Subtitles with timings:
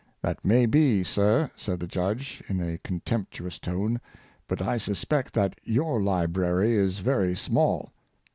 [0.23, 4.01] "That may be, sir," said the judge, in a con temptuous tone,''
[4.47, 7.91] but I suspect that your library is very small."